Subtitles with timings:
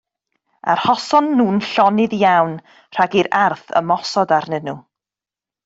[0.73, 2.57] Arhoson nhw'n llonydd iawn
[2.97, 4.77] rhag i'r arth ymosod arnyn nhw.